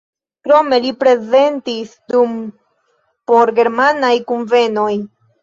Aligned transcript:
Krome 0.47 0.77
li 0.85 0.93
prezentis 1.03 1.91
dum 2.15 2.33
por-germanaj 3.33 4.13
kunvenoj. 4.33 4.91